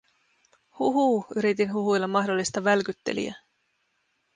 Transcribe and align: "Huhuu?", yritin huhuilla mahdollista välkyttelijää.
"Huhuu?", 0.79 1.25
yritin 1.35 1.73
huhuilla 1.73 2.07
mahdollista 2.07 2.63
välkyttelijää. 2.63 3.35